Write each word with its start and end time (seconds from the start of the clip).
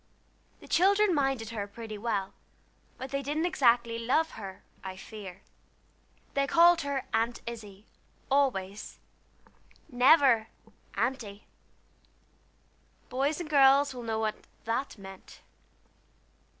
The 0.61 0.67
children 0.67 1.13
minded 1.13 1.49
her 1.49 1.67
pretty 1.67 1.95
well, 1.99 2.33
but 2.97 3.11
they 3.11 3.21
didn't 3.21 3.45
exactly 3.45 3.99
love 3.99 4.31
her, 4.31 4.63
I 4.83 4.97
fear. 4.97 5.43
They 6.33 6.47
called 6.47 6.81
her 6.81 7.05
"Aunt 7.13 7.41
Izzie" 7.45 7.85
always, 8.31 8.97
never 9.89 10.47
"Aunty." 10.97 11.45
Boys 13.09 13.39
and 13.39 13.47
girls 13.47 13.93
will 13.93 14.01
know 14.01 14.17
what 14.17 14.47
that 14.63 14.97
meant. 14.97 15.41